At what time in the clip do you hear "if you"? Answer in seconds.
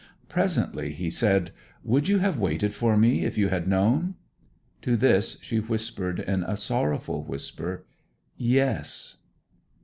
3.23-3.49